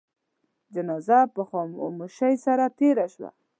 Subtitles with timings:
[0.73, 3.29] جنازه په خاموشی سره تېره شوه.